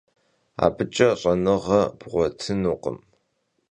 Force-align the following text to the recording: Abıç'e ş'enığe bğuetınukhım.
Abıç'e 0.65 1.09
ş'enığe 1.21 1.79
bğuetınukhım. 1.99 2.97